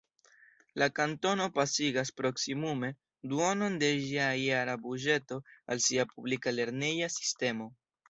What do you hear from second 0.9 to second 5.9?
kantono pasigas proksimume duonon de ĝia jara buĝeto al